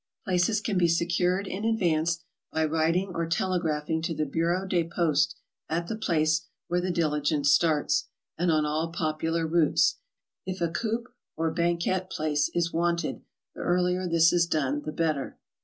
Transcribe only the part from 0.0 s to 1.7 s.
?6 GOING ABROAD? Places can be secured in